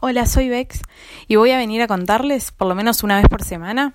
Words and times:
Hola, 0.00 0.26
soy 0.26 0.48
Bex 0.48 0.82
y 1.26 1.34
voy 1.34 1.50
a 1.50 1.56
venir 1.56 1.82
a 1.82 1.88
contarles, 1.88 2.52
por 2.52 2.68
lo 2.68 2.76
menos 2.76 3.02
una 3.02 3.16
vez 3.16 3.26
por 3.28 3.42
semana, 3.42 3.94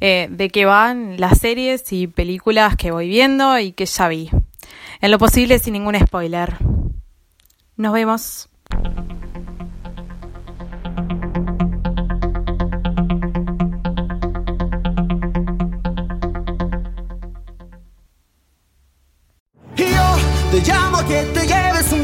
eh, 0.00 0.26
de 0.28 0.48
qué 0.48 0.64
van 0.64 1.20
las 1.20 1.38
series 1.38 1.92
y 1.92 2.08
películas 2.08 2.74
que 2.74 2.90
voy 2.90 3.08
viendo 3.08 3.56
y 3.60 3.70
que 3.70 3.86
ya 3.86 4.08
vi. 4.08 4.30
En 5.00 5.12
lo 5.12 5.18
posible 5.18 5.60
sin 5.60 5.74
ningún 5.74 5.94
spoiler. 5.94 6.56
Nos 7.76 7.92
vemos. 7.92 8.48
Yo 19.76 20.16
te 20.50 20.60
llamo 20.66 20.98
que 21.06 21.22
te 21.32 21.46
lleves 21.46 21.92
un 21.92 22.03